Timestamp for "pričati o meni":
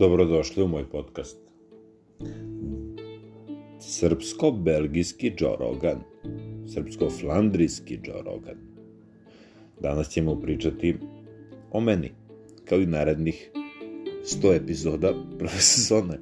10.40-12.12